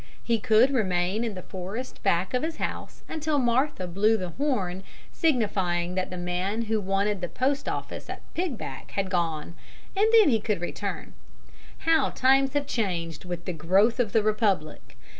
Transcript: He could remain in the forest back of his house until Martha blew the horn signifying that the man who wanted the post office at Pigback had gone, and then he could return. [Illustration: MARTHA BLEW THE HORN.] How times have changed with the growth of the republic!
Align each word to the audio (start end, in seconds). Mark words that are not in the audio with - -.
He 0.23 0.39
could 0.39 0.71
remain 0.71 1.23
in 1.23 1.35
the 1.35 1.43
forest 1.43 2.01
back 2.01 2.33
of 2.33 2.41
his 2.41 2.55
house 2.55 3.03
until 3.07 3.37
Martha 3.37 3.85
blew 3.85 4.17
the 4.17 4.29
horn 4.29 4.81
signifying 5.11 5.93
that 5.93 6.09
the 6.09 6.17
man 6.17 6.63
who 6.63 6.81
wanted 6.81 7.21
the 7.21 7.27
post 7.27 7.69
office 7.69 8.09
at 8.09 8.23
Pigback 8.33 8.89
had 8.93 9.11
gone, 9.11 9.53
and 9.95 10.07
then 10.11 10.29
he 10.29 10.39
could 10.39 10.59
return. 10.59 11.13
[Illustration: 11.85 11.85
MARTHA 11.85 11.85
BLEW 11.85 11.85
THE 11.85 11.91
HORN.] 11.99 12.11
How 12.11 12.15
times 12.19 12.53
have 12.53 12.65
changed 12.65 13.25
with 13.25 13.45
the 13.45 13.53
growth 13.53 13.99
of 13.99 14.11
the 14.11 14.23
republic! 14.23 14.95